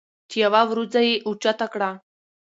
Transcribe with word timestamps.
چې 0.29 0.37
يوه 0.45 0.61
وروځه 0.69 0.99
یې 1.07 1.15
اوچته 1.27 1.65
کړه 1.73 1.89